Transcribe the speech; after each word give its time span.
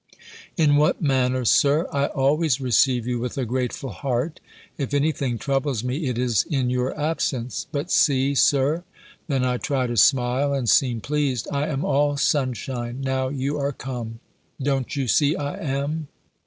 "In 0.57 0.77
what 0.77 0.99
manner. 0.99 1.45
Sir? 1.45 1.85
I 1.93 2.07
always 2.07 2.59
receive 2.59 3.05
you 3.05 3.19
with 3.19 3.37
a 3.37 3.45
grateful 3.45 3.91
heart! 3.91 4.39
If 4.75 4.95
any 4.95 5.11
thing 5.11 5.37
troubles 5.37 5.83
me, 5.83 6.07
it 6.07 6.17
is 6.17 6.43
in 6.49 6.71
your 6.71 6.99
absence: 6.99 7.67
but 7.71 7.91
see, 7.91 8.33
Sir" 8.33 8.83
(then 9.27 9.45
I 9.45 9.57
try 9.57 9.85
to 9.85 9.95
smile, 9.95 10.55
and 10.55 10.67
seem 10.67 11.01
pleased), 11.01 11.47
"I 11.51 11.67
am 11.67 11.85
all 11.85 12.17
sunshine, 12.17 13.01
now 13.01 13.27
you 13.27 13.59
are 13.59 13.73
come! 13.73 14.19
don't 14.59 14.95
you 14.95 15.07
see 15.07 15.35
I 15.35 15.55
am?" 15.63 16.07